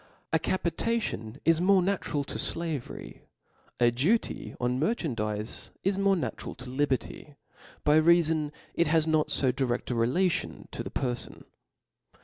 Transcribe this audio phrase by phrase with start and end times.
[0.33, 3.21] A Capitarion ia more natural to flavery;
[3.79, 7.35] a du »•^^ ty ob merchandizeQ is more natural to li t berty,
[7.83, 11.43] by reafon it has not fo dire A a relaiioa to the perfon.